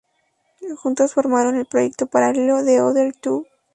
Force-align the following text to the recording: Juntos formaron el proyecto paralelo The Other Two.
Juntos 0.77 1.13
formaron 1.13 1.57
el 1.59 1.67
proyecto 1.67 2.07
paralelo 2.07 2.65
The 2.65 2.81
Other 2.81 3.13
Two. 3.17 3.45